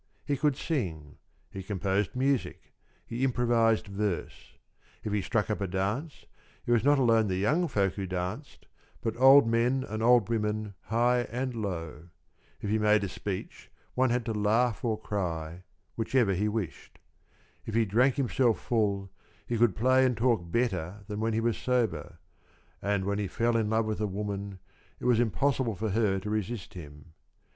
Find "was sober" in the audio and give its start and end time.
21.41-22.17